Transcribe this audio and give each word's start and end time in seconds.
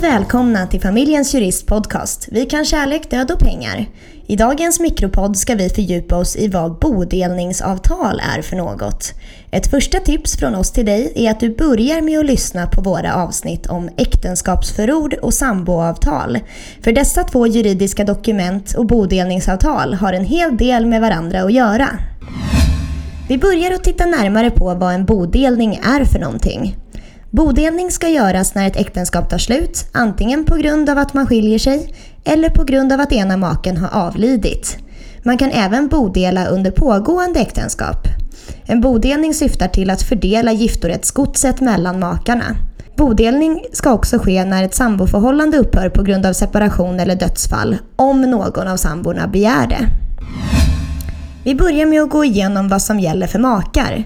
Varmt 0.00 0.14
välkomna 0.14 0.66
till 0.66 0.80
Familjens 0.80 1.34
Jurist 1.34 1.66
Podcast. 1.66 2.28
Vi 2.30 2.46
kan 2.46 2.64
kärlek, 2.64 3.10
död 3.10 3.30
och 3.30 3.38
pengar. 3.38 3.86
I 4.26 4.36
dagens 4.36 4.80
mikropodd 4.80 5.36
ska 5.36 5.54
vi 5.54 5.68
fördjupa 5.68 6.16
oss 6.16 6.36
i 6.36 6.48
vad 6.48 6.78
bodelningsavtal 6.78 8.20
är 8.36 8.42
för 8.42 8.56
något. 8.56 9.14
Ett 9.50 9.70
första 9.70 9.98
tips 9.98 10.36
från 10.36 10.54
oss 10.54 10.72
till 10.72 10.86
dig 10.86 11.12
är 11.14 11.30
att 11.30 11.40
du 11.40 11.56
börjar 11.56 12.00
med 12.00 12.18
att 12.18 12.26
lyssna 12.26 12.66
på 12.66 12.80
våra 12.80 13.14
avsnitt 13.14 13.66
om 13.66 13.90
äktenskapsförord 13.96 15.14
och 15.14 15.34
samboavtal. 15.34 16.38
För 16.82 16.92
dessa 16.92 17.24
två 17.24 17.46
juridiska 17.46 18.04
dokument 18.04 18.74
och 18.74 18.86
bodelningsavtal 18.86 19.94
har 19.94 20.12
en 20.12 20.24
hel 20.24 20.56
del 20.56 20.86
med 20.86 21.00
varandra 21.00 21.42
att 21.42 21.52
göra. 21.52 21.88
Vi 23.28 23.38
börjar 23.38 23.74
att 23.74 23.84
titta 23.84 24.06
närmare 24.06 24.50
på 24.50 24.74
vad 24.74 24.94
en 24.94 25.04
bodelning 25.04 25.74
är 25.74 26.04
för 26.04 26.18
någonting. 26.18 26.76
Bodelning 27.32 27.90
ska 27.90 28.08
göras 28.08 28.54
när 28.54 28.66
ett 28.66 28.76
äktenskap 28.76 29.30
tar 29.30 29.38
slut, 29.38 29.86
antingen 29.92 30.44
på 30.44 30.56
grund 30.56 30.90
av 30.90 30.98
att 30.98 31.14
man 31.14 31.26
skiljer 31.26 31.58
sig 31.58 31.94
eller 32.24 32.48
på 32.48 32.64
grund 32.64 32.92
av 32.92 33.00
att 33.00 33.12
ena 33.12 33.36
maken 33.36 33.76
har 33.76 34.06
avlidit. 34.06 34.78
Man 35.22 35.38
kan 35.38 35.50
även 35.50 35.88
bodela 35.88 36.46
under 36.46 36.70
pågående 36.70 37.40
äktenskap. 37.40 38.06
En 38.64 38.80
bodelning 38.80 39.34
syftar 39.34 39.68
till 39.68 39.90
att 39.90 40.02
fördela 40.02 40.52
giftorättsgodset 40.52 41.60
mellan 41.60 42.00
makarna. 42.00 42.56
Bodelning 42.96 43.64
ska 43.72 43.92
också 43.92 44.18
ske 44.18 44.44
när 44.44 44.64
ett 44.64 44.74
samboförhållande 44.74 45.58
upphör 45.58 45.88
på 45.88 46.02
grund 46.02 46.26
av 46.26 46.32
separation 46.32 47.00
eller 47.00 47.16
dödsfall, 47.16 47.76
om 47.96 48.22
någon 48.22 48.68
av 48.68 48.76
samborna 48.76 49.28
begär 49.28 49.66
det. 49.66 49.86
Vi 51.44 51.54
börjar 51.54 51.86
med 51.86 52.02
att 52.02 52.10
gå 52.10 52.24
igenom 52.24 52.68
vad 52.68 52.82
som 52.82 53.00
gäller 53.00 53.26
för 53.26 53.38
makar. 53.38 54.04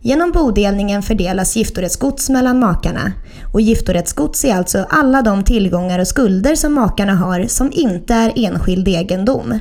Genom 0.00 0.30
bodelningen 0.32 1.02
fördelas 1.02 1.56
giftorättsgods 1.56 2.30
mellan 2.30 2.58
makarna. 2.58 3.12
Och 3.52 3.60
giftorättsgods 3.60 4.44
är 4.44 4.54
alltså 4.54 4.86
alla 4.90 5.22
de 5.22 5.44
tillgångar 5.44 5.98
och 5.98 6.06
skulder 6.06 6.54
som 6.54 6.74
makarna 6.74 7.14
har 7.14 7.44
som 7.48 7.72
inte 7.74 8.14
är 8.14 8.32
enskild 8.36 8.88
egendom. 8.88 9.58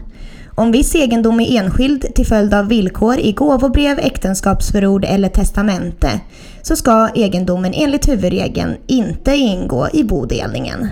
Om 0.56 0.72
viss 0.72 0.96
egendom 0.96 1.40
är 1.40 1.60
enskild 1.60 2.16
till 2.16 2.26
följd 2.26 2.54
av 2.54 2.68
villkor 2.68 3.18
i 3.20 3.32
gåvobrev, 3.32 4.00
äktenskapsförord 4.00 5.06
eller 5.06 5.30
testamente 5.30 6.20
så 6.62 6.76
ska 6.76 7.10
egendomen 7.16 7.74
enligt 7.74 8.08
huvudregeln 8.08 8.76
inte 8.88 9.36
ingå 9.36 9.88
i 9.94 10.04
bodelningen. 10.04 10.88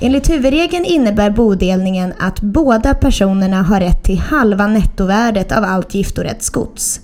Enligt 0.00 0.30
huvudregeln 0.30 0.84
innebär 0.84 1.30
bodelningen 1.30 2.12
att 2.18 2.40
båda 2.40 2.94
personerna 2.94 3.62
har 3.62 3.80
rätt 3.80 4.04
till 4.04 4.18
halva 4.18 4.66
nettovärdet 4.66 5.52
av 5.52 5.64
allt 5.64 5.94
giftorättsgods. 5.94 7.00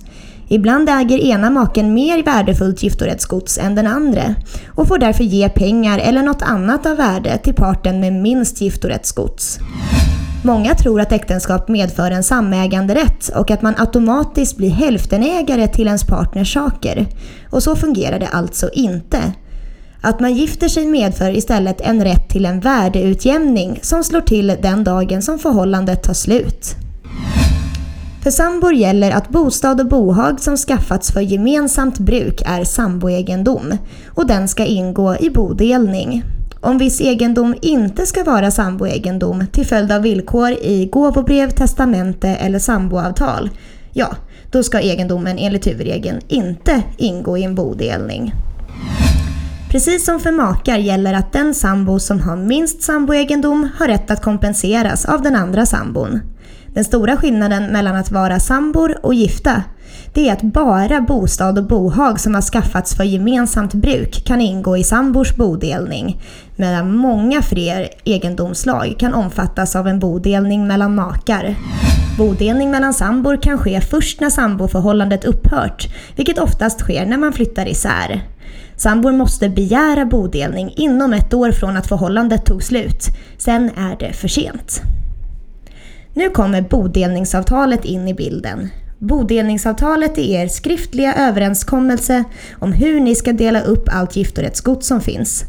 Ibland 0.49 0.89
äger 0.89 1.17
ena 1.17 1.49
maken 1.49 1.93
mer 1.93 2.23
värdefullt 2.23 2.83
giftorättsgods 2.83 3.57
än 3.57 3.75
den 3.75 3.87
andra 3.87 4.35
och 4.75 4.87
får 4.87 4.97
därför 4.97 5.23
ge 5.23 5.49
pengar 5.49 5.99
eller 5.99 6.23
något 6.23 6.41
annat 6.41 6.85
av 6.85 6.97
värde 6.97 7.37
till 7.37 7.53
parten 7.53 7.99
med 7.99 8.13
minst 8.13 8.61
giftorättsgods. 8.61 9.59
Många 10.43 10.73
tror 10.75 11.01
att 11.01 11.11
äktenskap 11.11 11.67
medför 11.67 12.11
en 12.11 12.23
samäganderätt 12.23 13.29
och 13.35 13.51
att 13.51 13.61
man 13.61 13.73
automatiskt 13.77 14.57
blir 14.57 14.69
hälftenägare 14.69 15.67
till 15.67 15.87
ens 15.87 16.03
partners 16.03 16.53
saker. 16.53 17.07
Och 17.49 17.63
så 17.63 17.75
fungerar 17.75 18.19
det 18.19 18.27
alltså 18.27 18.69
inte. 18.73 19.17
Att 20.01 20.19
man 20.19 20.33
gifter 20.33 20.67
sig 20.67 20.85
medför 20.85 21.37
istället 21.37 21.81
en 21.81 22.03
rätt 22.03 22.29
till 22.29 22.45
en 22.45 22.59
värdeutjämning 22.59 23.79
som 23.81 24.03
slår 24.03 24.21
till 24.21 24.57
den 24.61 24.83
dagen 24.83 25.21
som 25.21 25.39
förhållandet 25.39 26.03
tar 26.03 26.13
slut. 26.13 26.75
För 28.27 28.31
sambor 28.31 28.73
gäller 28.73 29.11
att 29.11 29.29
bostad 29.29 29.81
och 29.81 29.87
bohag 29.87 30.39
som 30.39 30.57
skaffats 30.57 31.11
för 31.11 31.21
gemensamt 31.21 31.99
bruk 31.99 32.41
är 32.45 32.63
samboegendom 32.63 33.77
och 34.07 34.27
den 34.27 34.47
ska 34.47 34.65
ingå 34.65 35.15
i 35.19 35.29
bodelning. 35.29 36.23
Om 36.61 36.77
viss 36.77 37.01
egendom 37.01 37.55
inte 37.61 38.05
ska 38.05 38.23
vara 38.23 38.51
samboegendom 38.51 39.47
till 39.51 39.65
följd 39.65 39.91
av 39.91 40.01
villkor 40.01 40.51
i 40.51 40.85
gåvobrev, 40.85 41.49
testamente 41.49 42.27
eller 42.27 42.59
samboavtal, 42.59 43.49
ja, 43.93 44.15
då 44.51 44.63
ska 44.63 44.79
egendomen 44.79 45.37
enligt 45.37 45.67
huvudregeln 45.67 46.21
inte 46.27 46.83
ingå 46.97 47.37
i 47.37 47.43
en 47.43 47.55
bodelning. 47.55 48.33
Precis 49.71 50.05
som 50.05 50.19
för 50.19 50.31
makar 50.31 50.77
gäller 50.77 51.13
att 51.13 51.33
den 51.33 51.53
sambo 51.53 51.99
som 51.99 52.19
har 52.19 52.35
minst 52.35 52.83
samboegendom 52.83 53.69
har 53.77 53.87
rätt 53.87 54.11
att 54.11 54.23
kompenseras 54.23 55.05
av 55.05 55.21
den 55.21 55.35
andra 55.35 55.65
sambon. 55.65 56.21
Den 56.77 56.83
stora 56.83 57.17
skillnaden 57.17 57.65
mellan 57.65 57.95
att 57.95 58.11
vara 58.11 58.39
sambor 58.39 59.05
och 59.05 59.13
gifta 59.13 59.63
det 60.13 60.29
är 60.29 60.33
att 60.33 60.41
bara 60.41 61.01
bostad 61.01 61.57
och 61.57 61.63
bohag 61.67 62.19
som 62.19 62.35
har 62.35 62.41
skaffats 62.41 62.95
för 62.95 63.03
gemensamt 63.03 63.73
bruk 63.73 64.25
kan 64.25 64.41
ingå 64.41 64.77
i 64.77 64.83
sambors 64.83 65.35
bodelning, 65.35 66.21
medan 66.55 66.95
många 66.95 67.41
fler 67.41 67.89
egendomslag 68.03 68.95
kan 68.99 69.13
omfattas 69.13 69.75
av 69.75 69.87
en 69.87 69.99
bodelning 69.99 70.67
mellan 70.67 70.95
makar. 70.95 71.55
Bodelning 72.17 72.71
mellan 72.71 72.93
sambor 72.93 73.41
kan 73.41 73.57
ske 73.57 73.81
först 73.81 74.21
när 74.21 74.29
samboförhållandet 74.29 75.25
upphört, 75.25 75.87
vilket 76.15 76.39
oftast 76.39 76.79
sker 76.79 77.05
när 77.05 77.17
man 77.17 77.33
flyttar 77.33 77.67
isär. 77.67 78.21
Sambor 78.75 79.11
måste 79.11 79.49
begära 79.49 80.05
bodelning 80.05 80.73
inom 80.75 81.13
ett 81.13 81.33
år 81.33 81.51
från 81.51 81.77
att 81.77 81.87
förhållandet 81.87 82.45
tog 82.45 82.63
slut. 82.63 83.05
Sen 83.37 83.69
är 83.77 83.97
det 83.99 84.13
för 84.13 84.27
sent. 84.27 84.81
Nu 86.17 86.29
kommer 86.29 86.61
bodelningsavtalet 86.61 87.85
in 87.85 88.07
i 88.07 88.13
bilden. 88.13 88.69
Bodelningsavtalet 88.99 90.17
är 90.17 90.43
er 90.43 90.47
skriftliga 90.47 91.13
överenskommelse 91.15 92.23
om 92.59 92.73
hur 92.73 92.99
ni 92.99 93.15
ska 93.15 93.33
dela 93.33 93.61
upp 93.61 93.89
allt 93.91 94.15
giftorättsgods 94.15 94.87
som 94.87 95.01
finns. 95.01 95.45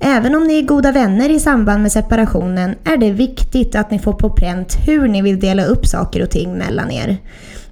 Även 0.00 0.34
om 0.34 0.44
ni 0.44 0.58
är 0.58 0.62
goda 0.62 0.92
vänner 0.92 1.30
i 1.30 1.40
samband 1.40 1.82
med 1.82 1.92
separationen 1.92 2.74
är 2.84 2.96
det 2.96 3.10
viktigt 3.10 3.74
att 3.74 3.90
ni 3.90 3.98
får 3.98 4.12
på 4.12 4.30
pränt 4.30 4.76
hur 4.86 5.08
ni 5.08 5.22
vill 5.22 5.40
dela 5.40 5.64
upp 5.64 5.86
saker 5.86 6.22
och 6.22 6.30
ting 6.30 6.58
mellan 6.58 6.90
er. 6.90 7.16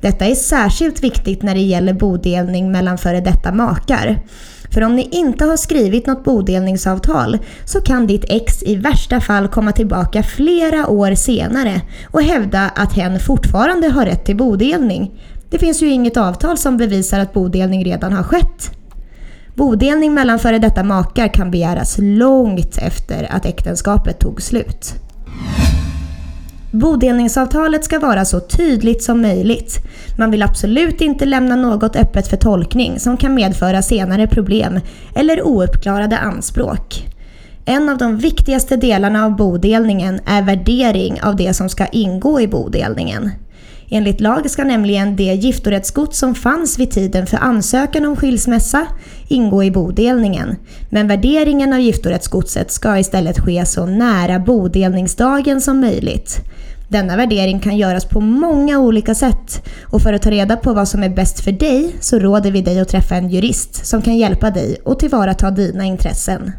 Detta 0.01 0.25
är 0.25 0.35
särskilt 0.35 1.03
viktigt 1.03 1.43
när 1.43 1.55
det 1.55 1.61
gäller 1.61 1.93
bodelning 1.93 2.73
mellan 2.73 2.99
före 2.99 3.21
detta 3.21 3.53
makar. 3.53 4.19
För 4.71 4.83
om 4.83 4.97
ni 4.97 5.09
inte 5.13 5.45
har 5.45 5.57
skrivit 5.57 6.07
något 6.07 6.25
bodelningsavtal 6.25 7.39
så 7.65 7.81
kan 7.81 8.07
ditt 8.07 8.25
ex 8.29 8.63
i 8.63 8.77
värsta 8.77 9.21
fall 9.21 9.49
komma 9.49 9.73
tillbaka 9.73 10.23
flera 10.23 10.89
år 10.89 11.15
senare 11.15 11.81
och 12.11 12.23
hävda 12.23 12.61
att 12.61 12.93
hen 12.93 13.21
fortfarande 13.21 13.89
har 13.89 14.05
rätt 14.05 14.25
till 14.25 14.37
bodelning. 14.37 15.21
Det 15.51 15.59
finns 15.59 15.83
ju 15.83 15.89
inget 15.89 16.17
avtal 16.17 16.59
som 16.59 16.77
bevisar 16.77 17.21
att 17.21 17.33
bodelning 17.33 17.85
redan 17.85 18.13
har 18.13 18.23
skett. 18.23 18.71
Bodelning 19.57 20.15
mellan 20.15 20.39
före 20.39 20.59
detta 20.59 20.83
makar 20.83 21.29
kan 21.29 21.51
begäras 21.51 21.97
långt 22.01 22.79
efter 22.79 23.33
att 23.33 23.47
äktenskapet 23.47 24.19
tog 24.19 24.43
slut. 24.43 24.95
Bodelningsavtalet 26.73 27.85
ska 27.85 27.99
vara 27.99 28.25
så 28.25 28.41
tydligt 28.41 29.03
som 29.03 29.23
möjligt. 29.23 29.79
Man 30.19 30.31
vill 30.31 30.43
absolut 30.43 31.01
inte 31.01 31.25
lämna 31.25 31.57
något 31.57 31.97
öppet 31.97 32.29
för 32.29 32.37
tolkning 32.37 33.01
som 33.01 33.17
kan 33.17 33.35
medföra 33.35 33.83
senare 33.83 34.27
problem 34.27 34.81
eller 35.15 35.47
ouppklarade 35.47 36.19
anspråk. 36.19 37.07
En 37.65 37.89
av 37.89 37.99
de 37.99 38.17
viktigaste 38.17 38.77
delarna 38.77 39.25
av 39.25 39.37
bodelningen 39.37 40.21
är 40.27 40.43
värdering 40.43 41.23
av 41.23 41.37
det 41.37 41.55
som 41.55 41.69
ska 41.69 41.87
ingå 41.87 42.41
i 42.41 42.49
bodelningen. 42.49 43.31
Enligt 43.91 44.21
lag 44.21 44.51
ska 44.51 44.65
nämligen 44.65 45.17
det 45.17 45.23
giftorättsgods 45.23 46.19
som 46.19 46.35
fanns 46.35 46.79
vid 46.79 46.91
tiden 46.91 47.27
för 47.27 47.37
ansökan 47.37 48.05
om 48.05 48.17
skilsmässa 48.17 48.87
ingå 49.29 49.65
i 49.65 49.71
bodelningen. 49.71 50.57
Men 50.91 51.09
värderingen 51.09 51.73
av 51.73 51.81
giftorättsgodset 51.81 52.71
ska 52.71 52.99
istället 52.99 53.39
ske 53.39 53.67
så 53.67 53.87
nära 53.87 54.39
bodelningsdagen 54.39 55.61
som 55.61 55.81
möjligt. 55.81 56.41
Denna 56.89 57.17
värdering 57.17 57.61
kan 57.61 57.77
göras 57.77 58.05
på 58.05 58.21
många 58.21 58.79
olika 58.79 59.15
sätt 59.15 59.63
och 59.85 60.03
för 60.03 60.13
att 60.13 60.23
ta 60.23 60.31
reda 60.31 60.57
på 60.57 60.73
vad 60.73 60.89
som 60.89 61.03
är 61.03 61.09
bäst 61.09 61.41
för 61.41 61.53
dig 61.53 61.97
så 62.01 62.19
råder 62.19 62.51
vi 62.51 62.61
dig 62.61 62.81
att 62.81 62.89
träffa 62.89 63.15
en 63.15 63.31
jurist 63.31 63.87
som 63.87 64.03
kan 64.03 64.17
hjälpa 64.17 64.51
dig 64.51 64.77
och 64.85 64.99
tillvarata 64.99 65.51
dina 65.51 65.85
intressen. 65.85 66.53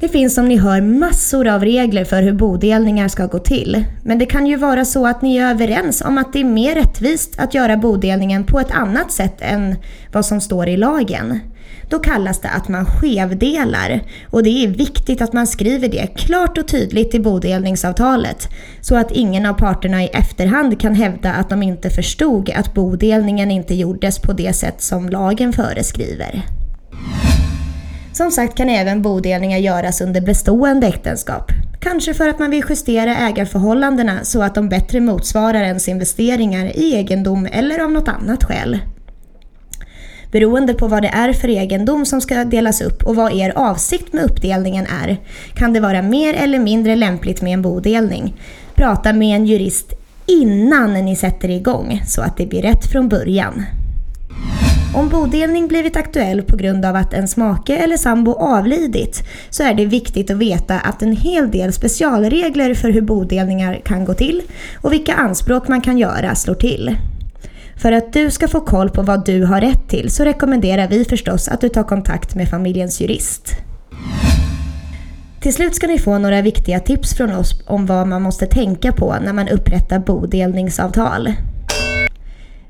Det 0.00 0.08
finns 0.08 0.34
som 0.34 0.48
ni 0.48 0.56
hör 0.56 0.80
massor 0.80 1.48
av 1.48 1.64
regler 1.64 2.04
för 2.04 2.22
hur 2.22 2.32
bodelningar 2.32 3.08
ska 3.08 3.26
gå 3.26 3.38
till. 3.38 3.84
Men 4.02 4.18
det 4.18 4.26
kan 4.26 4.46
ju 4.46 4.56
vara 4.56 4.84
så 4.84 5.06
att 5.06 5.22
ni 5.22 5.36
är 5.36 5.50
överens 5.50 6.02
om 6.02 6.18
att 6.18 6.32
det 6.32 6.40
är 6.40 6.44
mer 6.44 6.74
rättvist 6.74 7.38
att 7.38 7.54
göra 7.54 7.76
bodelningen 7.76 8.44
på 8.44 8.60
ett 8.60 8.70
annat 8.70 9.12
sätt 9.12 9.36
än 9.40 9.76
vad 10.12 10.26
som 10.26 10.40
står 10.40 10.68
i 10.68 10.76
lagen. 10.76 11.40
Då 11.88 11.98
kallas 11.98 12.40
det 12.40 12.48
att 12.48 12.68
man 12.68 12.86
skevdelar 12.86 14.00
och 14.30 14.42
det 14.42 14.64
är 14.64 14.68
viktigt 14.68 15.22
att 15.22 15.32
man 15.32 15.46
skriver 15.46 15.88
det 15.88 16.06
klart 16.16 16.58
och 16.58 16.68
tydligt 16.68 17.14
i 17.14 17.20
bodelningsavtalet 17.20 18.48
så 18.80 18.96
att 18.96 19.12
ingen 19.12 19.46
av 19.46 19.54
parterna 19.54 20.04
i 20.04 20.06
efterhand 20.06 20.80
kan 20.80 20.94
hävda 20.94 21.32
att 21.32 21.48
de 21.48 21.62
inte 21.62 21.90
förstod 21.90 22.50
att 22.50 22.74
bodelningen 22.74 23.50
inte 23.50 23.74
gjordes 23.74 24.18
på 24.18 24.32
det 24.32 24.52
sätt 24.52 24.82
som 24.82 25.08
lagen 25.08 25.52
föreskriver. 25.52 26.42
Som 28.20 28.30
sagt 28.30 28.56
kan 28.56 28.68
även 28.68 29.02
bodelningar 29.02 29.58
göras 29.58 30.00
under 30.00 30.20
bestående 30.20 30.86
äktenskap. 30.86 31.52
Kanske 31.80 32.14
för 32.14 32.28
att 32.28 32.38
man 32.38 32.50
vill 32.50 32.64
justera 32.68 33.16
ägarförhållandena 33.16 34.24
så 34.24 34.42
att 34.42 34.54
de 34.54 34.68
bättre 34.68 35.00
motsvarar 35.00 35.62
ens 35.62 35.88
investeringar 35.88 36.76
i 36.76 36.94
egendom 36.94 37.48
eller 37.52 37.78
av 37.78 37.92
något 37.92 38.08
annat 38.08 38.44
skäl. 38.44 38.78
Beroende 40.32 40.74
på 40.74 40.88
vad 40.88 41.02
det 41.02 41.08
är 41.08 41.32
för 41.32 41.48
egendom 41.48 42.06
som 42.06 42.20
ska 42.20 42.44
delas 42.44 42.80
upp 42.80 43.02
och 43.02 43.16
vad 43.16 43.32
er 43.32 43.52
avsikt 43.56 44.12
med 44.12 44.24
uppdelningen 44.24 44.86
är 45.02 45.16
kan 45.54 45.72
det 45.72 45.80
vara 45.80 46.02
mer 46.02 46.34
eller 46.34 46.58
mindre 46.58 46.96
lämpligt 46.96 47.42
med 47.42 47.52
en 47.52 47.62
bodelning. 47.62 48.34
Prata 48.74 49.12
med 49.12 49.36
en 49.36 49.46
jurist 49.46 49.92
innan 50.26 50.92
ni 50.92 51.16
sätter 51.16 51.50
igång 51.50 52.02
så 52.06 52.22
att 52.22 52.36
det 52.36 52.46
blir 52.46 52.62
rätt 52.62 52.86
från 52.92 53.08
början. 53.08 53.64
Om 54.94 55.08
bodelning 55.08 55.68
blivit 55.68 55.96
aktuell 55.96 56.42
på 56.42 56.56
grund 56.56 56.84
av 56.84 56.96
att 56.96 57.14
en 57.14 57.28
make 57.36 57.76
eller 57.76 57.96
sambo 57.96 58.32
avlidit 58.32 59.22
så 59.50 59.62
är 59.62 59.74
det 59.74 59.86
viktigt 59.86 60.30
att 60.30 60.36
veta 60.36 60.78
att 60.78 61.02
en 61.02 61.16
hel 61.16 61.50
del 61.50 61.72
specialregler 61.72 62.74
för 62.74 62.90
hur 62.90 63.00
bodelningar 63.00 63.80
kan 63.84 64.04
gå 64.04 64.14
till 64.14 64.42
och 64.80 64.92
vilka 64.92 65.14
anspråk 65.14 65.68
man 65.68 65.80
kan 65.80 65.98
göra 65.98 66.34
slår 66.34 66.54
till. 66.54 66.96
För 67.76 67.92
att 67.92 68.12
du 68.12 68.30
ska 68.30 68.48
få 68.48 68.60
koll 68.60 68.90
på 68.90 69.02
vad 69.02 69.26
du 69.26 69.44
har 69.44 69.60
rätt 69.60 69.88
till 69.88 70.10
så 70.10 70.24
rekommenderar 70.24 70.88
vi 70.88 71.04
förstås 71.04 71.48
att 71.48 71.60
du 71.60 71.68
tar 71.68 71.84
kontakt 71.84 72.34
med 72.34 72.48
familjens 72.48 73.00
jurist. 73.00 73.54
Till 75.40 75.54
slut 75.54 75.74
ska 75.74 75.86
ni 75.86 75.98
få 75.98 76.18
några 76.18 76.42
viktiga 76.42 76.80
tips 76.80 77.14
från 77.14 77.32
oss 77.32 77.62
om 77.66 77.86
vad 77.86 78.06
man 78.06 78.22
måste 78.22 78.46
tänka 78.46 78.92
på 78.92 79.16
när 79.22 79.32
man 79.32 79.48
upprättar 79.48 79.98
bodelningsavtal. 79.98 81.32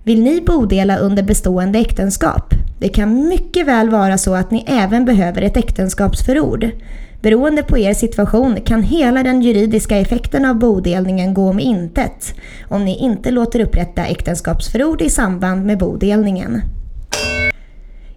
Vill 0.04 0.22
ni 0.22 0.40
bodela 0.40 0.98
under 0.98 1.22
bestående 1.22 1.78
äktenskap? 1.78 2.54
Det 2.78 2.88
kan 2.88 3.28
mycket 3.28 3.66
väl 3.66 3.90
vara 3.90 4.18
så 4.18 4.34
att 4.34 4.50
ni 4.50 4.64
även 4.66 5.04
behöver 5.04 5.42
ett 5.42 5.56
äktenskapsförord. 5.56 6.70
Beroende 7.22 7.62
på 7.62 7.78
er 7.78 7.94
situation 7.94 8.56
kan 8.64 8.82
hela 8.82 9.22
den 9.22 9.42
juridiska 9.42 9.96
effekten 9.96 10.44
av 10.44 10.58
bodelningen 10.58 11.34
gå 11.34 11.50
om 11.50 11.60
intet 11.60 12.34
om 12.68 12.84
ni 12.84 12.98
inte 12.98 13.30
låter 13.30 13.60
upprätta 13.60 14.06
äktenskapsförord 14.06 15.02
i 15.02 15.10
samband 15.10 15.66
med 15.66 15.78
bodelningen. 15.78 16.62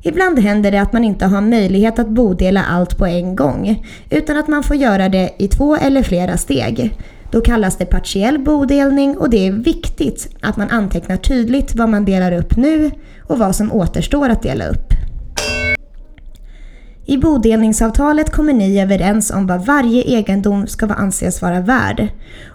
Ibland 0.06 0.40
händer 0.40 0.72
det 0.72 0.82
att 0.82 0.94
man 0.94 1.04
inte 1.04 1.26
har 1.26 1.42
möjlighet 1.42 2.00
att 2.00 2.10
bodela 2.10 2.64
allt 2.64 2.98
på 2.98 3.06
en 3.06 3.36
gång, 3.36 3.86
utan 4.10 4.38
att 4.38 4.48
man 4.48 4.64
får 4.64 4.76
göra 4.76 5.10
det 5.10 5.30
i 5.38 5.48
två 5.48 5.76
eller 5.76 6.04
flera 6.04 6.38
steg. 6.38 6.98
Då 7.32 7.42
kallas 7.42 7.78
det 7.78 7.86
partiell 7.86 8.40
bodelning 8.40 9.18
och 9.18 9.30
det 9.30 9.48
är 9.48 9.52
viktigt 9.52 10.30
att 10.42 10.58
man 10.58 10.70
antecknar 10.70 11.18
tydligt 11.18 11.76
vad 11.76 11.90
man 11.90 12.06
delar 12.06 12.32
upp 12.32 12.58
nu 12.58 12.92
och 13.24 13.40
vad 13.40 13.56
som 13.56 13.72
återstår 13.72 14.30
att 14.30 14.42
dela 14.42 14.68
upp. 14.68 15.03
I 17.06 17.18
bodelningsavtalet 17.18 18.32
kommer 18.32 18.54
ni 18.54 18.82
överens 18.82 19.32
om 19.32 19.48
vad 19.48 19.66
varje 19.66 20.02
egendom 20.02 20.68
ska 20.68 20.86
anses 20.86 21.42
vara 21.42 21.62
värd. 21.62 22.08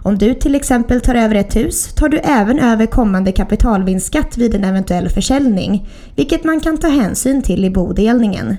Om 0.03 0.17
du 0.17 0.33
till 0.33 0.55
exempel 0.55 1.01
tar 1.01 1.15
över 1.15 1.35
ett 1.35 1.55
hus 1.55 1.93
tar 1.93 2.09
du 2.09 2.17
även 2.17 2.59
över 2.59 2.85
kommande 2.85 3.31
kapitalvinstskatt 3.31 4.37
vid 4.37 4.55
en 4.55 4.63
eventuell 4.63 5.09
försäljning, 5.09 5.87
vilket 6.15 6.43
man 6.43 6.59
kan 6.59 6.77
ta 6.77 6.87
hänsyn 6.87 7.41
till 7.41 7.65
i 7.65 7.69
bodelningen. 7.69 8.57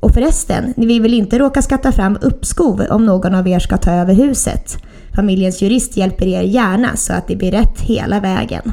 Och 0.00 0.14
förresten, 0.14 0.74
ni 0.76 0.86
vill 0.86 1.02
väl 1.02 1.14
inte 1.14 1.38
råka 1.38 1.62
skatta 1.62 1.92
fram 1.92 2.18
uppskov 2.20 2.80
om 2.90 3.06
någon 3.06 3.34
av 3.34 3.48
er 3.48 3.58
ska 3.58 3.76
ta 3.76 3.90
över 3.90 4.14
huset? 4.14 4.78
Familjens 5.16 5.62
jurist 5.62 5.96
hjälper 5.96 6.26
er 6.26 6.42
gärna 6.42 6.96
så 6.96 7.12
att 7.12 7.28
det 7.28 7.36
blir 7.36 7.50
rätt 7.50 7.80
hela 7.80 8.20
vägen. 8.20 8.72